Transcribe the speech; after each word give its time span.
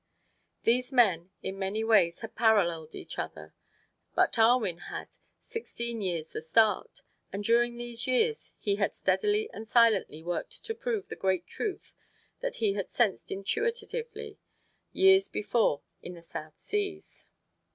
These 0.63 0.91
men 0.91 1.29
in 1.43 1.59
many 1.59 1.83
ways 1.83 2.21
had 2.21 2.33
paralleled 2.35 2.95
each 2.95 3.19
other; 3.19 3.53
but 4.15 4.31
Darwin 4.33 4.79
had 4.89 5.09
sixteen 5.41 6.01
years 6.01 6.29
the 6.29 6.41
start, 6.41 7.01
and 7.31 7.43
during 7.43 7.77
these 7.77 8.07
years 8.07 8.49
he 8.57 8.77
had 8.77 8.95
steadily 8.95 9.47
and 9.53 9.67
silently 9.67 10.23
worked 10.23 10.63
to 10.63 10.73
prove 10.73 11.07
the 11.07 11.15
great 11.15 11.45
truth 11.45 11.93
that 12.39 12.55
he 12.55 12.73
had 12.73 12.89
sensed 12.89 13.29
intuitively 13.31 14.39
years 14.91 15.29
before 15.29 15.83
in 16.01 16.15
the 16.15 16.23
South 16.23 16.57
Seas. 16.57 17.27